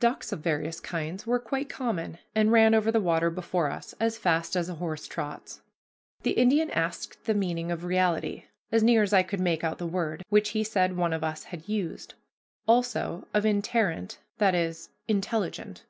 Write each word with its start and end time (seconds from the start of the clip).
Ducks 0.00 0.32
of 0.32 0.40
various 0.40 0.80
kinds 0.80 1.26
were 1.26 1.38
quite 1.38 1.70
common, 1.70 2.18
and 2.34 2.52
ran 2.52 2.74
over 2.74 2.92
the 2.92 3.00
water 3.00 3.30
before 3.30 3.70
us 3.70 3.94
as 3.98 4.18
fast 4.18 4.54
as 4.54 4.68
a 4.68 4.74
horse 4.74 5.06
trots. 5.06 5.62
The 6.24 6.32
Indian 6.32 6.70
asked 6.72 7.24
the 7.24 7.32
meaning 7.32 7.70
of 7.70 7.84
reality, 7.84 8.44
as 8.70 8.82
near 8.82 9.02
as 9.02 9.14
I 9.14 9.22
could 9.22 9.40
make 9.40 9.64
out 9.64 9.78
the 9.78 9.86
word, 9.86 10.26
which 10.28 10.50
he 10.50 10.62
said 10.62 10.98
one 10.98 11.14
of 11.14 11.24
us 11.24 11.44
had 11.44 11.66
used; 11.70 12.12
also 12.66 13.26
of 13.32 13.46
interrent, 13.46 14.18
that 14.36 14.54
is, 14.54 14.90
intelligent. 15.08 15.84